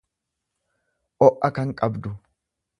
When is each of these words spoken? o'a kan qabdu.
o'a 1.29 1.53
kan 1.59 1.77
qabdu. 1.83 2.19